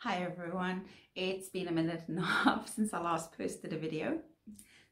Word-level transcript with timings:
Hi 0.00 0.18
everyone, 0.18 0.84
it's 1.14 1.48
been 1.48 1.68
a 1.68 1.72
minute 1.72 2.02
and 2.08 2.18
a 2.18 2.22
half 2.44 2.68
since 2.68 2.92
I 2.92 3.00
last 3.00 3.36
posted 3.36 3.72
a 3.72 3.78
video. 3.78 4.18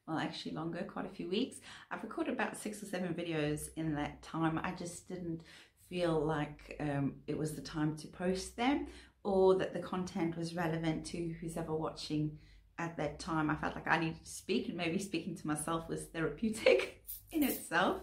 Well, 0.09 0.17
actually 0.17 0.53
longer, 0.53 0.83
quite 0.83 1.05
a 1.05 1.11
few 1.11 1.29
weeks. 1.29 1.59
I've 1.91 2.03
recorded 2.03 2.33
about 2.33 2.57
six 2.57 2.83
or 2.83 2.87
seven 2.87 3.13
videos 3.13 3.69
in 3.77 3.95
that 3.97 4.23
time. 4.23 4.59
I 4.65 4.73
just 4.73 5.07
didn't 5.07 5.43
feel 5.91 6.19
like 6.19 6.79
um, 6.81 7.17
it 7.27 7.37
was 7.37 7.55
the 7.55 7.61
time 7.61 7.95
to 7.99 8.09
post 8.09 8.57
them 8.57 8.87
or 9.25 9.55
that 9.57 9.75
the 9.75 9.81
content 9.81 10.39
was 10.39 10.57
relevant 10.57 11.05
to 11.07 11.35
who's 11.39 11.59
ever 11.59 11.75
watching 11.75 12.39
at 12.79 12.97
that 12.97 13.19
time. 13.19 13.51
I 13.51 13.57
felt 13.57 13.75
like 13.75 13.87
I 13.87 13.99
needed 13.99 14.25
to 14.25 14.31
speak 14.31 14.69
and 14.69 14.77
maybe 14.77 14.99
speaking 14.99 15.37
to 15.37 15.47
myself 15.47 15.87
was 15.87 16.05
therapeutic 16.05 17.05
in 17.31 17.43
itself. 17.43 18.01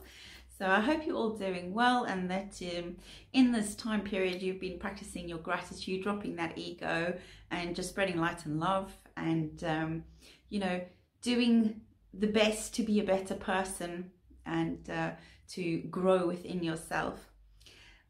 So 0.62 0.70
I 0.70 0.80
hope 0.80 1.08
you're 1.08 1.16
all 1.16 1.32
doing 1.32 1.74
well 1.74 2.04
and 2.04 2.30
that 2.30 2.62
um, 2.78 2.98
in 3.34 3.52
this 3.52 3.74
time 3.74 4.02
period 4.02 4.44
you've 4.44 4.60
been 4.60 4.78
practicing 4.78 5.28
your 5.28 5.40
gratitude, 5.40 6.04
dropping 6.04 6.36
that 6.36 6.56
ego 6.56 7.16
and 7.50 7.76
just 7.76 7.90
spreading 7.90 8.20
light 8.20 8.46
and 8.46 8.60
love 8.60 8.94
and, 9.18 9.64
um, 9.64 10.04
you 10.50 10.60
know, 10.60 10.80
doing 11.24 11.82
the 12.14 12.28
best 12.28 12.76
to 12.76 12.84
be 12.84 13.00
a 13.00 13.04
better 13.04 13.34
person 13.34 14.12
and 14.46 14.88
uh, 14.92 15.10
to 15.48 15.80
grow 15.90 16.28
within 16.28 16.64
yourself. 16.64 17.32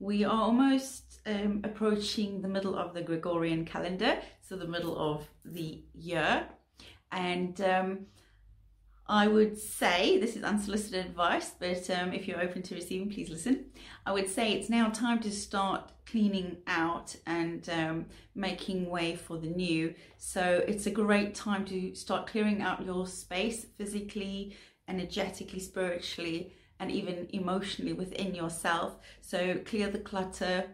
We 0.02 0.26
are 0.26 0.42
almost 0.42 1.22
um, 1.26 1.62
approaching 1.64 2.42
the 2.42 2.50
middle 2.50 2.76
of 2.76 2.94
the 2.94 3.02
Gregorian 3.02 3.64
calendar, 3.64 4.18
so 4.42 4.58
the 4.58 4.68
middle 4.68 5.00
of 5.00 5.26
the 5.46 5.86
year. 5.94 6.44
And 7.14 7.62
um, 7.62 8.08
I 9.12 9.28
would 9.28 9.58
say, 9.58 10.20
this 10.20 10.38
is 10.38 10.44
unsolicited 10.46 11.06
advice, 11.06 11.52
but 11.60 11.90
um, 11.90 12.14
if 12.14 12.30
you're 12.30 12.42
open 12.42 12.62
to 12.62 12.76
receiving, 12.76 13.10
please 13.10 13.30
listen. 13.30 13.66
I 14.06 14.14
would 14.14 14.30
say 14.30 14.54
it's 14.54 14.70
now 14.70 14.88
time 14.88 15.20
to 15.20 15.32
start 15.32 15.92
cleaning 16.06 16.60
out 16.66 17.14
and 17.28 17.70
um, 17.70 18.06
making 18.36 18.90
way 18.90 19.18
for 19.18 19.38
the 19.38 19.50
new. 19.50 19.94
So 20.18 20.64
it's 20.66 20.86
a 20.86 20.92
great 20.92 21.36
time 21.36 21.66
to 21.66 21.94
start 21.94 22.28
clearing 22.28 22.62
out 22.62 22.86
your 22.86 23.06
space 23.06 23.66
physically, 23.78 24.56
energetically, 24.88 25.60
spiritually, 25.60 26.54
and 26.80 26.90
even 26.90 27.28
emotionally 27.34 27.92
within 27.92 28.34
yourself. 28.34 28.96
So 29.20 29.58
clear 29.66 29.90
the 29.90 30.00
clutter, 30.00 30.74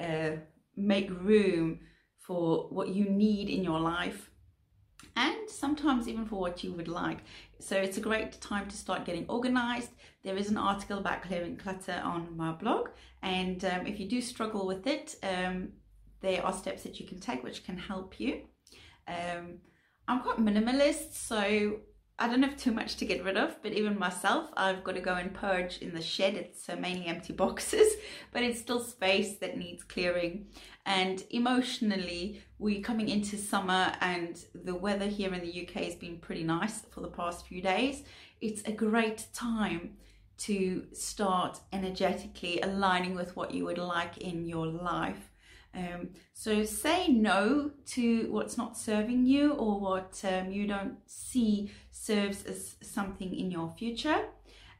uh, 0.00 0.36
make 0.74 1.10
room 1.10 1.80
for 2.16 2.66
what 2.70 2.88
you 2.88 3.10
need 3.10 3.50
in 3.50 3.62
your 3.62 3.78
life 3.78 4.30
and 5.16 5.48
sometimes 5.48 6.08
even 6.08 6.26
for 6.26 6.40
what 6.40 6.64
you 6.64 6.72
would 6.72 6.88
like. 6.88 7.18
So 7.60 7.76
it's 7.76 7.96
a 7.96 8.00
great 8.00 8.40
time 8.40 8.68
to 8.68 8.76
start 8.76 9.04
getting 9.04 9.26
organized. 9.28 9.90
There 10.22 10.36
is 10.36 10.50
an 10.50 10.58
article 10.58 10.98
about 10.98 11.22
clearing 11.22 11.56
clutter 11.56 12.00
on 12.04 12.36
my 12.36 12.52
blog. 12.52 12.88
And 13.22 13.64
um, 13.64 13.86
if 13.86 14.00
you 14.00 14.08
do 14.08 14.20
struggle 14.20 14.66
with 14.66 14.86
it, 14.86 15.14
um, 15.22 15.68
there 16.20 16.44
are 16.44 16.52
steps 16.52 16.82
that 16.82 16.98
you 16.98 17.06
can 17.06 17.20
take 17.20 17.42
which 17.44 17.64
can 17.64 17.76
help 17.76 18.18
you. 18.18 18.42
Um, 19.06 19.58
I'm 20.08 20.20
quite 20.20 20.38
minimalist, 20.38 21.14
so 21.14 21.80
I 22.18 22.28
don't 22.28 22.42
have 22.42 22.56
too 22.56 22.72
much 22.72 22.96
to 22.96 23.06
get 23.06 23.24
rid 23.24 23.36
of, 23.36 23.60
but 23.62 23.72
even 23.72 23.98
myself, 23.98 24.48
I've 24.56 24.84
got 24.84 24.94
to 24.94 25.00
go 25.00 25.14
and 25.14 25.34
purge 25.34 25.78
in 25.78 25.94
the 25.94 26.02
shed. 26.02 26.34
It's 26.34 26.68
uh, 26.68 26.76
mainly 26.76 27.06
empty 27.06 27.32
boxes, 27.44 27.94
but 28.32 28.42
it's 28.42 28.60
still 28.60 28.80
space 28.80 29.36
that 29.38 29.56
needs 29.56 29.82
clearing. 29.82 30.46
And 30.86 31.24
emotionally, 31.30 32.42
we're 32.58 32.82
coming 32.82 33.08
into 33.08 33.38
summer 33.38 33.92
and 34.00 34.38
the 34.54 34.74
weather 34.74 35.06
here 35.06 35.32
in 35.32 35.40
the 35.40 35.62
UK 35.62 35.84
has 35.84 35.94
been 35.94 36.18
pretty 36.18 36.44
nice 36.44 36.82
for 36.90 37.00
the 37.00 37.08
past 37.08 37.46
few 37.46 37.62
days. 37.62 38.02
It's 38.40 38.62
a 38.68 38.72
great 38.72 39.26
time 39.32 39.96
to 40.36 40.86
start 40.92 41.60
energetically 41.72 42.60
aligning 42.60 43.14
with 43.14 43.34
what 43.36 43.52
you 43.52 43.64
would 43.64 43.78
like 43.78 44.18
in 44.18 44.46
your 44.46 44.66
life. 44.66 45.30
Um, 45.74 46.10
so 46.34 46.64
say 46.64 47.08
no 47.08 47.70
to 47.86 48.30
what's 48.30 48.56
not 48.56 48.76
serving 48.76 49.26
you 49.26 49.52
or 49.52 49.80
what 49.80 50.20
um, 50.24 50.52
you 50.52 50.66
don't 50.66 50.98
see 51.06 51.72
serves 51.90 52.44
as 52.44 52.76
something 52.82 53.34
in 53.34 53.50
your 53.50 53.72
future. 53.76 54.26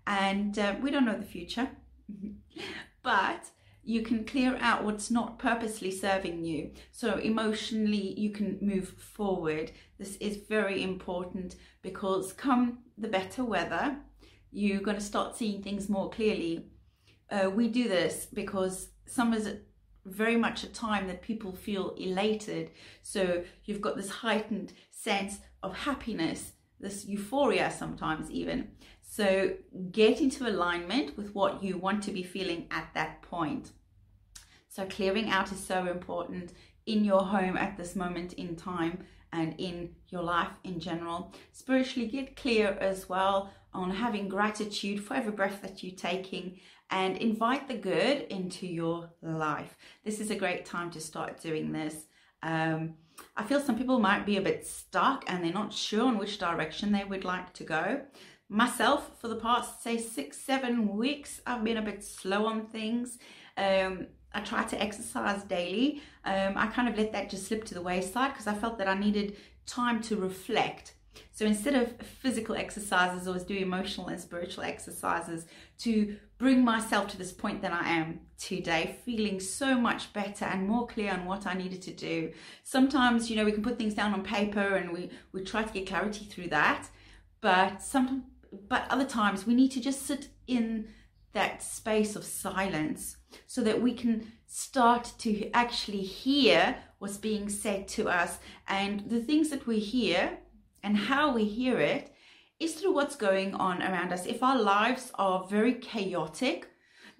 And 0.06 0.58
uh, 0.58 0.74
we 0.82 0.90
don't 0.90 1.06
know 1.06 1.16
the 1.16 1.24
future, 1.24 1.68
but 3.02 3.50
you 3.84 4.02
can 4.02 4.24
clear 4.24 4.56
out 4.60 4.84
what's 4.84 5.10
not 5.10 5.38
purposely 5.38 5.90
serving 5.90 6.44
you. 6.44 6.70
So 6.90 7.16
emotionally, 7.18 8.18
you 8.18 8.30
can 8.30 8.58
move 8.60 8.88
forward. 8.88 9.72
This 9.98 10.16
is 10.16 10.38
very 10.48 10.82
important 10.82 11.56
because 11.82 12.32
come 12.32 12.78
the 12.96 13.08
better 13.08 13.44
weather, 13.44 13.96
you're 14.50 14.80
going 14.80 14.96
to 14.96 15.02
start 15.02 15.36
seeing 15.36 15.62
things 15.62 15.88
more 15.88 16.10
clearly. 16.10 16.66
Uh, 17.30 17.50
we 17.50 17.68
do 17.68 17.88
this 17.88 18.26
because 18.32 18.88
summer's 19.06 19.48
very 20.06 20.36
much 20.36 20.64
a 20.64 20.68
time 20.68 21.06
that 21.08 21.22
people 21.22 21.52
feel 21.52 21.94
elated. 21.98 22.70
So 23.02 23.44
you've 23.64 23.80
got 23.80 23.96
this 23.96 24.10
heightened 24.10 24.72
sense 24.90 25.38
of 25.62 25.76
happiness, 25.76 26.52
this 26.78 27.04
euphoria 27.06 27.70
sometimes 27.70 28.30
even. 28.30 28.68
So 29.16 29.52
get 29.92 30.20
into 30.20 30.48
alignment 30.48 31.16
with 31.16 31.36
what 31.36 31.62
you 31.62 31.78
want 31.78 32.02
to 32.02 32.10
be 32.10 32.24
feeling 32.24 32.66
at 32.72 32.88
that 32.94 33.22
point. 33.22 33.70
So 34.68 34.86
clearing 34.86 35.30
out 35.30 35.52
is 35.52 35.64
so 35.64 35.86
important 35.86 36.52
in 36.86 37.04
your 37.04 37.20
home 37.20 37.56
at 37.56 37.76
this 37.76 37.94
moment 37.94 38.32
in 38.32 38.56
time 38.56 39.04
and 39.32 39.54
in 39.58 39.94
your 40.08 40.24
life 40.24 40.50
in 40.64 40.80
general. 40.80 41.32
Spiritually, 41.52 42.08
get 42.08 42.34
clear 42.34 42.76
as 42.80 43.08
well 43.08 43.52
on 43.72 43.88
having 43.88 44.26
gratitude 44.28 45.04
for 45.04 45.14
every 45.14 45.30
breath 45.30 45.62
that 45.62 45.84
you're 45.84 45.94
taking 45.94 46.58
and 46.90 47.16
invite 47.18 47.68
the 47.68 47.76
good 47.76 48.22
into 48.30 48.66
your 48.66 49.10
life. 49.22 49.76
This 50.04 50.18
is 50.18 50.32
a 50.32 50.36
great 50.36 50.66
time 50.66 50.90
to 50.90 51.00
start 51.00 51.40
doing 51.40 51.70
this. 51.70 52.06
Um, 52.42 52.94
I 53.36 53.44
feel 53.44 53.60
some 53.60 53.78
people 53.78 54.00
might 54.00 54.26
be 54.26 54.38
a 54.38 54.42
bit 54.42 54.66
stuck 54.66 55.24
and 55.28 55.44
they're 55.44 55.52
not 55.52 55.72
sure 55.72 56.08
in 56.08 56.18
which 56.18 56.38
direction 56.38 56.90
they 56.90 57.04
would 57.04 57.24
like 57.24 57.52
to 57.54 57.64
go. 57.64 58.02
Myself, 58.48 59.18
for 59.20 59.28
the 59.28 59.36
past, 59.36 59.82
say, 59.82 59.98
six, 59.98 60.38
seven 60.38 60.96
weeks, 60.96 61.40
I've 61.46 61.64
been 61.64 61.78
a 61.78 61.82
bit 61.82 62.04
slow 62.04 62.46
on 62.46 62.66
things. 62.66 63.18
Um, 63.56 64.06
I 64.32 64.40
try 64.40 64.64
to 64.64 64.82
exercise 64.82 65.42
daily. 65.44 66.02
Um, 66.24 66.54
I 66.56 66.66
kind 66.66 66.88
of 66.88 66.96
let 66.96 67.12
that 67.12 67.30
just 67.30 67.46
slip 67.46 67.64
to 67.64 67.74
the 67.74 67.82
wayside 67.82 68.32
because 68.32 68.46
I 68.46 68.54
felt 68.54 68.78
that 68.78 68.88
I 68.88 68.94
needed 68.94 69.36
time 69.66 70.02
to 70.02 70.16
reflect 70.16 70.94
so 71.32 71.44
instead 71.44 71.74
of 71.74 71.96
physical 72.00 72.54
exercises, 72.54 73.26
I 73.26 73.32
was 73.32 73.44
doing 73.44 73.62
emotional 73.62 74.06
and 74.08 74.20
spiritual 74.20 74.64
exercises 74.64 75.46
to 75.78 76.16
bring 76.38 76.64
myself 76.64 77.08
to 77.08 77.18
this 77.18 77.32
point 77.32 77.62
that 77.62 77.72
I 77.72 77.88
am 77.90 78.20
today, 78.38 78.98
feeling 79.04 79.40
so 79.40 79.76
much 79.76 80.12
better 80.12 80.44
and 80.44 80.68
more 80.68 80.86
clear 80.86 81.12
on 81.12 81.24
what 81.24 81.46
I 81.46 81.54
needed 81.54 81.82
to 81.82 81.92
do. 81.92 82.32
Sometimes, 82.62 83.30
you 83.30 83.36
know, 83.36 83.44
we 83.44 83.52
can 83.52 83.62
put 83.62 83.78
things 83.78 83.94
down 83.94 84.12
on 84.12 84.22
paper 84.22 84.76
and 84.76 84.92
we, 84.92 85.10
we 85.32 85.42
try 85.42 85.62
to 85.62 85.72
get 85.72 85.86
clarity 85.86 86.24
through 86.24 86.48
that. 86.48 86.88
But 87.40 87.82
some 87.82 88.26
but 88.68 88.86
other 88.90 89.04
times 89.04 89.46
we 89.46 89.54
need 89.54 89.70
to 89.72 89.80
just 89.80 90.06
sit 90.06 90.28
in 90.46 90.88
that 91.32 91.62
space 91.62 92.16
of 92.16 92.24
silence 92.24 93.16
so 93.46 93.60
that 93.62 93.80
we 93.80 93.92
can 93.92 94.32
start 94.46 95.12
to 95.18 95.50
actually 95.52 96.02
hear 96.02 96.76
what's 96.98 97.16
being 97.16 97.48
said 97.48 97.88
to 97.88 98.08
us 98.08 98.38
and 98.68 99.10
the 99.10 99.20
things 99.20 99.50
that 99.50 99.66
we 99.66 99.78
hear 99.78 100.38
and 100.82 100.96
how 100.96 101.34
we 101.34 101.44
hear 101.44 101.78
it 101.80 102.14
is 102.60 102.74
through 102.74 102.94
what's 102.94 103.16
going 103.16 103.54
on 103.54 103.82
around 103.82 104.12
us. 104.12 104.26
If 104.26 104.42
our 104.42 104.60
lives 104.60 105.10
are 105.16 105.46
very 105.48 105.74
chaotic, 105.74 106.68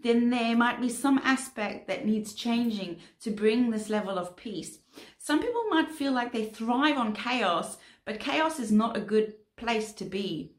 then 0.03 0.31
there 0.31 0.57
might 0.57 0.81
be 0.81 0.89
some 0.89 1.19
aspect 1.25 1.89
that 1.89 2.07
needs 2.07 2.35
changing 2.35 2.99
to 3.23 3.31
bring 3.31 3.71
this 3.71 3.89
level 3.89 4.19
of 4.19 4.37
peace. 4.37 4.79
Some 5.19 5.41
people 5.41 5.65
might 5.71 5.91
feel 5.91 6.13
like 6.13 6.33
they 6.33 6.45
thrive 6.45 6.97
on 6.97 7.15
chaos, 7.15 7.79
but 8.05 8.21
chaos 8.21 8.61
is 8.61 8.71
not 8.71 8.97
a 8.97 9.01
good 9.01 9.35
place 9.57 9.93
to 9.95 10.05
be. 10.05 10.54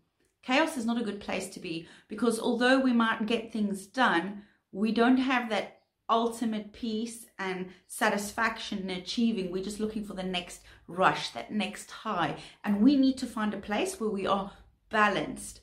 Chaos 0.45 0.77
is 0.77 0.85
not 0.85 1.01
a 1.01 1.03
good 1.03 1.19
place 1.19 1.49
to 1.49 1.59
be 1.59 1.87
because 2.07 2.39
although 2.39 2.79
we 2.79 2.93
might 2.93 3.25
get 3.25 3.51
things 3.51 3.87
done, 3.87 4.43
we 4.71 4.91
don't 4.91 5.17
have 5.17 5.49
that 5.49 5.79
ultimate 6.09 6.71
peace 6.71 7.25
and 7.39 7.69
satisfaction 7.87 8.89
in 8.89 8.89
achieving. 8.91 9.51
We're 9.51 9.63
just 9.63 9.79
looking 9.79 10.05
for 10.05 10.13
the 10.13 10.23
next 10.23 10.61
rush, 10.87 11.29
that 11.29 11.51
next 11.51 11.89
high. 11.89 12.35
And 12.63 12.81
we 12.81 12.95
need 12.95 13.17
to 13.19 13.25
find 13.25 13.53
a 13.53 13.57
place 13.57 13.99
where 13.99 14.09
we 14.09 14.27
are 14.27 14.51
balanced. 14.89 15.61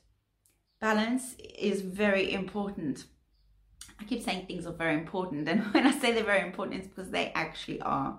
Balance 0.80 1.36
is 1.38 1.80
very 1.82 2.32
important. 2.32 3.04
I 4.00 4.04
keep 4.04 4.22
saying 4.22 4.46
things 4.46 4.66
are 4.66 4.72
very 4.72 4.94
important, 4.94 5.48
and 5.48 5.60
when 5.72 5.86
I 5.86 5.92
say 5.92 6.12
they're 6.12 6.24
very 6.24 6.44
important, 6.44 6.80
it's 6.80 6.88
because 6.88 7.10
they 7.10 7.30
actually 7.36 7.80
are. 7.82 8.18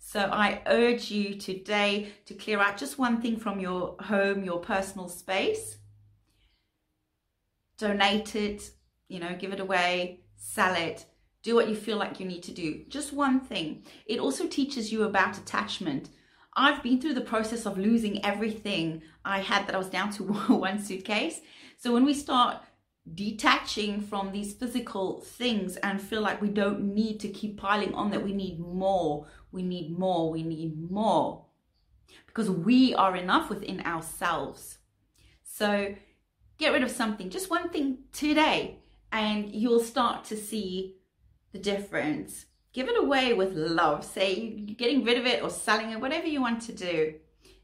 So 0.00 0.20
I 0.20 0.60
urge 0.66 1.10
you 1.10 1.36
today 1.36 2.12
to 2.26 2.34
clear 2.34 2.58
out 2.58 2.76
just 2.76 2.98
one 2.98 3.22
thing 3.22 3.36
from 3.36 3.60
your 3.60 3.96
home, 4.00 4.44
your 4.44 4.58
personal 4.58 5.08
space. 5.08 5.78
Donate 7.78 8.36
it, 8.36 8.70
you 9.08 9.20
know, 9.20 9.34
give 9.38 9.52
it 9.52 9.60
away, 9.60 10.20
sell 10.36 10.74
it, 10.74 11.06
do 11.42 11.54
what 11.54 11.68
you 11.68 11.76
feel 11.76 11.98
like 11.98 12.18
you 12.18 12.26
need 12.26 12.42
to 12.44 12.52
do. 12.52 12.84
Just 12.88 13.12
one 13.12 13.40
thing. 13.40 13.84
It 14.06 14.18
also 14.18 14.46
teaches 14.46 14.90
you 14.90 15.02
about 15.04 15.38
attachment. 15.38 16.08
I've 16.56 16.82
been 16.82 17.00
through 17.00 17.14
the 17.14 17.20
process 17.20 17.66
of 17.66 17.76
losing 17.76 18.24
everything 18.24 19.02
I 19.24 19.40
had 19.40 19.66
that 19.66 19.74
I 19.74 19.78
was 19.78 19.88
down 19.88 20.10
to 20.12 20.22
one 20.54 20.82
suitcase. 20.82 21.40
So 21.76 21.92
when 21.92 22.04
we 22.04 22.14
start 22.14 22.62
detaching 23.12 24.00
from 24.00 24.32
these 24.32 24.54
physical 24.54 25.20
things 25.20 25.76
and 25.76 26.00
feel 26.00 26.22
like 26.22 26.40
we 26.40 26.48
don't 26.48 26.94
need 26.94 27.20
to 27.20 27.28
keep 27.28 27.58
piling 27.58 27.92
on 27.92 28.10
that 28.10 28.24
we 28.24 28.32
need 28.32 28.58
more, 28.58 29.26
we 29.52 29.62
need 29.62 29.96
more, 29.98 30.30
we 30.30 30.42
need 30.42 30.90
more. 30.90 31.44
Because 32.26 32.50
we 32.50 32.94
are 32.94 33.16
enough 33.16 33.50
within 33.50 33.80
ourselves. 33.82 34.78
So 35.42 35.94
get 36.58 36.72
rid 36.72 36.82
of 36.82 36.90
something, 36.90 37.30
just 37.30 37.50
one 37.50 37.68
thing 37.68 37.98
today, 38.12 38.78
and 39.12 39.52
you'll 39.54 39.80
start 39.80 40.24
to 40.26 40.36
see 40.36 40.96
the 41.52 41.58
difference. 41.58 42.46
Give 42.72 42.88
it 42.88 42.98
away 42.98 43.32
with 43.32 43.52
love. 43.52 44.04
Say 44.04 44.34
you're 44.34 44.76
getting 44.76 45.04
rid 45.04 45.18
of 45.18 45.26
it 45.26 45.42
or 45.42 45.50
selling 45.50 45.90
it, 45.90 46.00
whatever 46.00 46.26
you 46.26 46.40
want 46.40 46.62
to 46.62 46.72
do. 46.72 47.14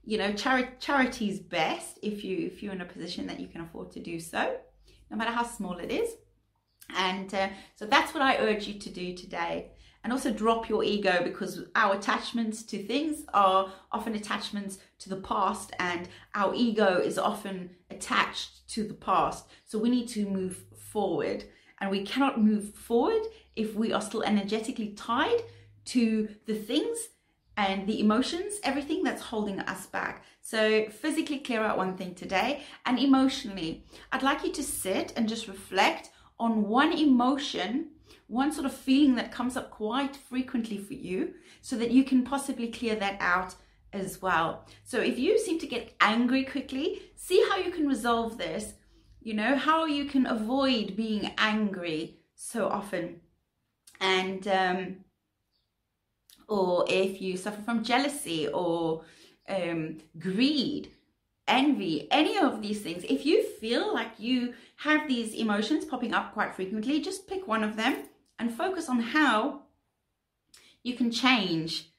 You 0.05 0.19
know, 0.19 0.33
chari- 0.33 0.79
charity's 0.79 1.41
best 1.41 1.99
if 2.03 2.25
you 2.25 2.47
if 2.47 2.63
you're 2.63 2.73
in 2.73 2.81
a 2.81 2.87
position 2.87 3.27
that 3.27 3.41
you 3.41 3.49
can 3.49 3.61
afford 3.61 3.91
to 3.93 4.01
do 4.01 4.21
so 4.21 4.57
no 5.11 5.17
matter 5.17 5.33
how 5.33 5.43
small 5.43 5.79
it 5.79 5.91
is. 5.91 6.15
And 6.97 7.33
uh, 7.35 7.49
so 7.77 7.87
that's 7.87 8.15
what 8.15 8.23
I 8.23 8.39
urge 8.39 8.67
you 8.67 8.79
to 8.79 8.91
do 8.91 9.15
today. 9.15 9.73
And 10.03 10.13
also 10.13 10.33
drop 10.33 10.69
your 10.69 10.83
ego 10.83 11.21
because 11.23 11.65
our 11.75 11.95
attachments 11.95 12.63
to 12.65 12.83
things 12.83 13.25
are 13.35 13.71
often 13.93 14.15
attachments 14.15 14.79
to 15.01 15.11
the 15.11 15.17
past, 15.17 15.73
and 15.79 16.09
our 16.35 16.55
ego 16.55 16.99
is 16.99 17.19
often 17.19 17.71
attached 17.91 18.67
to 18.69 18.85
the 18.85 18.95
past. 18.95 19.47
So 19.67 19.79
we 19.79 19.91
need 19.91 20.09
to 20.09 20.27
move 20.27 20.65
forward, 20.75 21.45
and 21.81 21.91
we 21.91 22.05
cannot 22.05 22.41
move 22.41 22.75
forward 22.75 23.23
if 23.57 23.75
we 23.75 23.93
are 23.93 24.01
still 24.01 24.23
energetically 24.23 24.95
tied 24.95 25.43
to 25.87 26.29
the 26.47 26.55
things 26.55 26.99
and 27.57 27.87
the 27.87 28.01
emotions, 28.01 28.55
everything 28.63 29.03
that's 29.03 29.21
holding 29.21 29.61
us 29.61 29.87
back. 29.87 30.25
So, 30.41 30.87
physically 30.89 31.39
clear 31.39 31.63
out 31.63 31.77
one 31.77 31.97
thing 31.97 32.15
today, 32.15 32.63
and 32.87 32.99
emotionally, 32.99 33.85
I'd 34.13 34.23
like 34.23 34.45
you 34.45 34.53
to 34.53 34.63
sit 34.63 35.13
and 35.15 35.29
just 35.29 35.47
reflect 35.47 36.11
on 36.39 36.69
one 36.69 36.93
emotion, 36.93 37.91
one 38.27 38.53
sort 38.53 38.67
of 38.67 38.73
feeling 38.73 39.15
that 39.17 39.33
comes 39.33 39.57
up 39.57 39.71
quite 39.71 40.17
frequently 40.17 40.79
for 40.79 40.95
you, 40.95 41.35
so 41.63 41.77
that 41.77 41.91
you 41.91 42.05
can 42.05 42.23
possibly 42.23 42.69
clear 42.69 42.95
that 42.97 43.17
out 43.21 43.55
as 43.93 44.23
well. 44.23 44.67
So, 44.85 45.01
if 45.01 45.19
you 45.19 45.39
seem 45.39 45.59
to 45.59 45.67
get 45.67 45.95
angry 46.01 46.45
quickly, 46.45 47.03
see 47.17 47.45
how 47.51 47.57
you 47.59 47.71
can 47.71 47.89
resolve 47.89 48.39
this. 48.39 48.75
You 49.23 49.35
know, 49.35 49.57
how 49.57 49.85
you 49.85 50.07
can 50.07 50.27
avoid 50.27 50.97
being 50.97 51.33
angry 51.37 52.21
so 52.35 52.69
often. 52.69 53.21
And, 54.01 54.49
um, 54.49 54.97
or 56.49 56.87
if 56.89 57.21
you 57.21 57.37
suffer 57.37 57.61
from 57.61 57.85
jealousy 57.85 58.49
or 58.49 59.05
um, 59.49 59.99
greed, 60.19 60.91
envy, 61.51 62.09
any 62.11 62.39
of 62.39 62.63
these 62.63 62.81
things, 62.81 63.05
if 63.05 63.27
you 63.27 63.43
feel 63.43 63.93
like 63.93 64.13
you 64.19 64.55
have 64.77 65.07
these 65.07 65.35
emotions 65.35 65.85
popping 65.85 66.15
up 66.15 66.33
quite 66.33 66.55
frequently, 66.55 67.01
just 67.01 67.29
pick 67.29 67.47
one 67.47 67.63
of 67.63 67.77
them 67.77 68.05
and 68.39 68.55
focus 68.55 68.89
on 68.89 69.01
how 69.01 69.63
you 70.83 70.95
can 70.95 71.11
change 71.11 71.91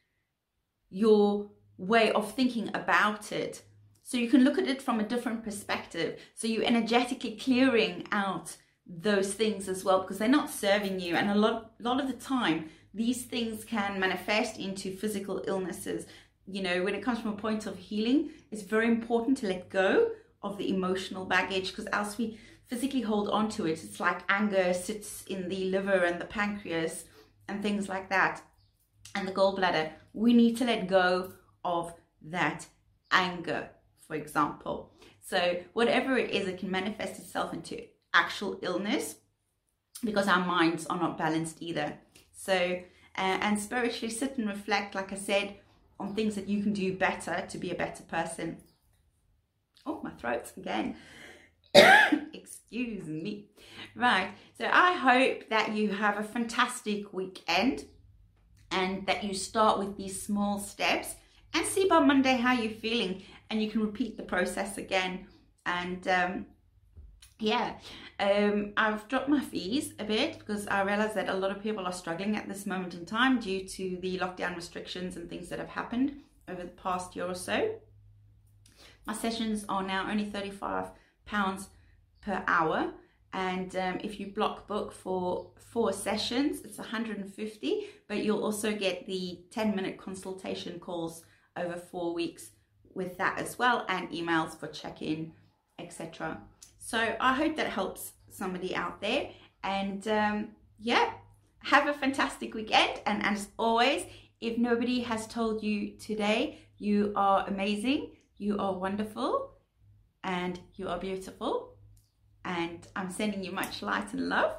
your 0.89 1.51
way 1.77 2.11
of 2.11 2.33
thinking 2.33 2.69
about 2.73 3.31
it. 3.31 3.61
So 4.03 4.17
you 4.17 4.29
can 4.29 4.43
look 4.43 4.57
at 4.57 4.67
it 4.67 4.81
from 4.81 4.99
a 4.99 5.07
different 5.07 5.43
perspective. 5.43 6.19
So 6.35 6.47
you're 6.47 6.65
energetically 6.65 7.37
clearing 7.37 8.07
out 8.11 8.57
those 8.85 9.33
things 9.33 9.69
as 9.69 9.83
well 9.83 10.01
because 10.01 10.17
they're 10.17 10.27
not 10.27 10.49
serving 10.49 10.99
you. 10.99 11.15
And 11.15 11.29
a 11.29 11.35
lot, 11.35 11.73
a 11.79 11.83
lot 11.83 12.01
of 12.01 12.07
the 12.07 12.13
time, 12.13 12.69
these 12.93 13.23
things 13.23 13.63
can 13.63 13.99
manifest 13.99 14.57
into 14.57 14.95
physical 14.95 15.43
illnesses. 15.47 16.07
You 16.45 16.61
know, 16.61 16.83
when 16.83 16.95
it 16.95 17.03
comes 17.03 17.19
from 17.19 17.31
a 17.31 17.37
point 17.37 17.65
of 17.65 17.77
healing, 17.77 18.31
it's 18.51 18.63
very 18.63 18.87
important 18.87 19.37
to 19.39 19.47
let 19.47 19.69
go 19.69 20.11
of 20.43 20.57
the 20.57 20.69
emotional 20.69 21.25
baggage 21.25 21.69
because 21.69 21.87
else 21.91 22.17
we 22.17 22.37
physically 22.67 23.01
hold 23.01 23.29
on 23.29 23.49
to 23.49 23.65
it. 23.65 23.83
It's 23.83 23.99
like 23.99 24.21
anger 24.29 24.73
sits 24.73 25.23
in 25.27 25.49
the 25.49 25.65
liver 25.65 26.03
and 26.03 26.19
the 26.19 26.25
pancreas 26.25 27.05
and 27.47 27.61
things 27.61 27.89
like 27.89 28.09
that, 28.09 28.41
and 29.15 29.27
the 29.27 29.31
gallbladder. 29.31 29.91
We 30.13 30.33
need 30.33 30.57
to 30.57 30.65
let 30.65 30.87
go 30.87 31.33
of 31.65 31.93
that 32.23 32.65
anger, 33.11 33.69
for 34.07 34.15
example. 34.15 34.93
So, 35.21 35.57
whatever 35.73 36.17
it 36.17 36.31
is, 36.31 36.47
it 36.47 36.59
can 36.59 36.71
manifest 36.71 37.19
itself 37.19 37.53
into 37.53 37.83
actual 38.13 38.59
illness 38.61 39.15
because 40.03 40.27
our 40.27 40.45
minds 40.45 40.85
are 40.87 40.97
not 40.97 41.17
balanced 41.17 41.57
either. 41.61 41.97
So, 42.33 42.53
uh, 43.17 43.37
and 43.41 43.59
spiritually 43.59 44.13
sit 44.13 44.37
and 44.37 44.47
reflect, 44.47 44.95
like 44.95 45.11
I 45.11 45.17
said, 45.17 45.55
on 46.01 46.15
things 46.15 46.35
that 46.35 46.47
you 46.47 46.63
can 46.63 46.73
do 46.73 46.97
better 46.97 47.45
to 47.47 47.57
be 47.57 47.71
a 47.71 47.75
better 47.75 48.03
person. 48.03 48.57
Oh, 49.85 50.01
my 50.03 50.11
throat 50.11 50.51
again. 50.57 50.95
Excuse 52.33 53.07
me. 53.07 53.45
Right. 53.95 54.31
So 54.57 54.67
I 54.71 54.93
hope 54.93 55.49
that 55.49 55.73
you 55.73 55.89
have 55.89 56.17
a 56.17 56.23
fantastic 56.23 57.13
weekend 57.13 57.85
and 58.71 59.05
that 59.07 59.23
you 59.23 59.33
start 59.33 59.79
with 59.79 59.97
these 59.97 60.21
small 60.21 60.59
steps 60.59 61.15
and 61.53 61.65
see 61.65 61.87
by 61.87 61.99
Monday 61.99 62.35
how 62.35 62.53
you're 62.53 62.71
feeling 62.71 63.23
and 63.49 63.61
you 63.61 63.69
can 63.69 63.81
repeat 63.81 64.17
the 64.17 64.23
process 64.23 64.77
again. 64.77 65.27
And 65.65 66.07
um, 66.07 66.45
yeah, 67.41 67.73
um, 68.19 68.73
I've 68.77 69.07
dropped 69.07 69.27
my 69.27 69.41
fees 69.41 69.93
a 69.99 70.03
bit 70.03 70.39
because 70.39 70.67
I 70.67 70.83
realize 70.83 71.15
that 71.15 71.27
a 71.27 71.33
lot 71.33 71.51
of 71.51 71.61
people 71.61 71.85
are 71.85 71.91
struggling 71.91 72.35
at 72.35 72.47
this 72.47 72.65
moment 72.65 72.93
in 72.93 73.05
time 73.05 73.39
due 73.39 73.67
to 73.67 73.97
the 74.01 74.19
lockdown 74.19 74.55
restrictions 74.55 75.17
and 75.17 75.29
things 75.29 75.49
that 75.49 75.59
have 75.59 75.69
happened 75.69 76.21
over 76.47 76.61
the 76.61 76.69
past 76.69 77.15
year 77.15 77.25
or 77.25 77.35
so. 77.35 77.75
My 79.05 79.13
sessions 79.13 79.65
are 79.67 79.81
now 79.81 80.09
only 80.09 80.25
£35 80.25 81.67
per 82.21 82.43
hour. 82.47 82.93
And 83.33 83.75
um, 83.75 83.99
if 84.03 84.19
you 84.19 84.27
block 84.27 84.67
book 84.67 84.91
for 84.91 85.51
four 85.57 85.93
sessions, 85.93 86.61
it's 86.63 86.77
150, 86.77 87.87
but 88.07 88.23
you'll 88.23 88.43
also 88.43 88.75
get 88.75 89.07
the 89.07 89.39
10 89.51 89.75
minute 89.75 89.97
consultation 89.97 90.79
calls 90.79 91.23
over 91.57 91.75
four 91.77 92.13
weeks 92.13 92.51
with 92.93 93.17
that 93.17 93.39
as 93.39 93.57
well, 93.57 93.85
and 93.87 94.09
emails 94.09 94.59
for 94.59 94.67
check 94.67 95.01
in, 95.01 95.31
etc. 95.79 96.41
So 96.83 97.15
I 97.19 97.33
hope 97.33 97.55
that 97.57 97.67
helps 97.67 98.13
somebody 98.29 98.75
out 98.75 98.99
there. 99.01 99.29
And 99.63 100.05
um, 100.07 100.49
yeah, 100.79 101.11
have 101.59 101.87
a 101.87 101.93
fantastic 101.93 102.53
weekend. 102.55 103.01
And 103.05 103.23
as 103.23 103.49
always, 103.57 104.05
if 104.41 104.57
nobody 104.57 105.01
has 105.01 105.27
told 105.27 105.61
you 105.63 105.91
today, 105.91 106.59
you 106.79 107.13
are 107.15 107.47
amazing, 107.47 108.13
you 108.37 108.57
are 108.57 108.73
wonderful, 108.73 109.51
and 110.23 110.59
you 110.75 110.89
are 110.89 110.97
beautiful. 110.97 111.75
And 112.43 112.85
I'm 112.95 113.11
sending 113.11 113.43
you 113.43 113.51
much 113.51 113.83
light 113.83 114.11
and 114.13 114.27
love. 114.27 114.55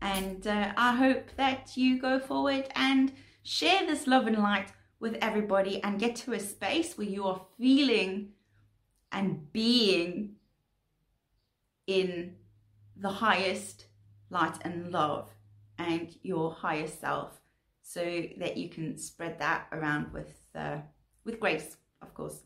And 0.00 0.46
uh, 0.46 0.72
I 0.76 0.94
hope 0.94 1.30
that 1.36 1.76
you 1.76 2.00
go 2.00 2.20
forward 2.20 2.68
and 2.76 3.12
share 3.42 3.84
this 3.84 4.06
love 4.06 4.28
and 4.28 4.38
light 4.38 4.68
with 5.00 5.16
everybody 5.20 5.82
and 5.82 5.98
get 5.98 6.14
to 6.16 6.32
a 6.32 6.40
space 6.40 6.96
where 6.96 7.08
you 7.08 7.24
are 7.24 7.44
feeling 7.58 8.28
and 9.10 9.52
being 9.52 10.35
in 11.86 12.34
the 12.96 13.08
highest 13.08 13.86
light 14.30 14.56
and 14.62 14.92
love 14.92 15.30
and 15.78 16.16
your 16.22 16.52
higher 16.52 16.86
self 16.86 17.40
so 17.82 18.02
that 18.38 18.56
you 18.56 18.68
can 18.68 18.98
spread 18.98 19.38
that 19.38 19.66
around 19.72 20.12
with 20.12 20.34
uh, 20.54 20.78
with 21.24 21.40
grace 21.40 21.76
of 22.02 22.14
course. 22.14 22.42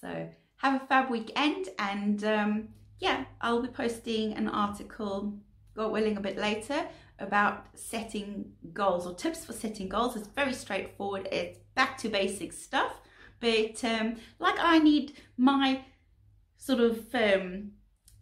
So 0.00 0.28
have 0.56 0.82
a 0.82 0.86
fab 0.86 1.10
weekend 1.10 1.68
and 1.78 2.22
um, 2.24 2.68
yeah 2.98 3.24
i'll 3.42 3.60
be 3.60 3.68
posting 3.68 4.32
an 4.34 4.48
article 4.48 5.38
god 5.74 5.92
willing 5.92 6.16
a 6.16 6.20
bit 6.20 6.38
later 6.38 6.88
about 7.18 7.66
setting 7.74 8.52
goals 8.72 9.06
or 9.06 9.14
tips 9.14 9.44
for 9.44 9.52
setting 9.52 9.88
goals. 9.88 10.16
It's 10.16 10.28
very 10.28 10.52
straightforward. 10.52 11.28
It's 11.32 11.58
back 11.74 11.96
to 11.98 12.08
basic 12.08 12.52
stuff. 12.52 13.00
But 13.40 13.84
um, 13.84 14.16
like 14.38 14.56
i 14.58 14.78
need 14.78 15.12
my 15.36 15.82
sort 16.56 16.80
of 16.80 17.14
um, 17.14 17.72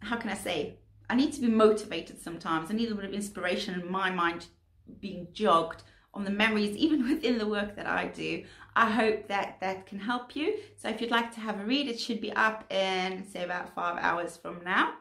how 0.05 0.17
can 0.17 0.29
I 0.29 0.35
say? 0.35 0.77
I 1.09 1.15
need 1.15 1.33
to 1.33 1.41
be 1.41 1.47
motivated 1.47 2.21
sometimes. 2.21 2.69
I 2.69 2.73
need 2.73 2.85
a 2.85 2.87
little 2.89 3.01
bit 3.01 3.09
of 3.09 3.13
inspiration 3.13 3.79
in 3.79 3.91
my 3.91 4.09
mind 4.09 4.47
being 4.99 5.27
jogged 5.33 5.83
on 6.13 6.23
the 6.23 6.31
memories, 6.31 6.75
even 6.77 7.07
within 7.09 7.37
the 7.37 7.47
work 7.47 7.75
that 7.75 7.85
I 7.87 8.07
do. 8.07 8.43
I 8.75 8.89
hope 8.89 9.27
that 9.27 9.57
that 9.61 9.85
can 9.85 9.99
help 9.99 10.35
you. 10.35 10.57
So 10.77 10.89
if 10.89 10.99
you'd 10.99 11.11
like 11.11 11.33
to 11.35 11.39
have 11.39 11.59
a 11.59 11.65
read, 11.65 11.87
it 11.87 11.99
should 11.99 12.21
be 12.21 12.31
up 12.33 12.71
in 12.71 13.25
say 13.27 13.43
about 13.43 13.73
five 13.73 13.97
hours 14.01 14.35
from 14.37 14.63
now. 14.63 14.93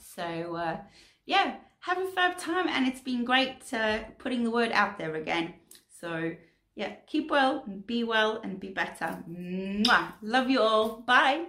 So 0.00 0.56
uh, 0.56 0.78
yeah, 1.26 1.56
have 1.80 1.98
a 1.98 2.06
fab 2.06 2.38
time, 2.38 2.68
and 2.68 2.86
it's 2.86 3.00
been 3.00 3.24
great 3.24 3.72
uh, 3.72 4.00
putting 4.18 4.44
the 4.44 4.50
word 4.50 4.72
out 4.72 4.98
there 4.98 5.14
again. 5.16 5.54
So 6.00 6.32
yeah, 6.74 6.94
keep 7.06 7.30
well, 7.30 7.64
and 7.66 7.86
be 7.86 8.02
well, 8.04 8.40
and 8.42 8.58
be 8.58 8.70
better. 8.70 9.22
Mwah. 9.28 10.12
Love 10.22 10.48
you 10.48 10.60
all. 10.60 11.00
Bye. 11.00 11.46